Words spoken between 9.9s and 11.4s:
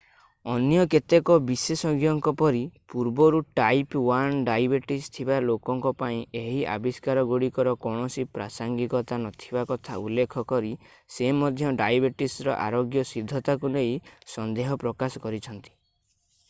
ଉଲ୍ଲେଖ କରି ସେ